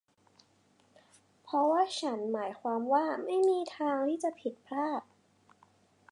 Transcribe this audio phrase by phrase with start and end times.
[1.43, 5.01] เพราะว่าฉันหมายความว่าไม่มีทางที่จะผิดพลาด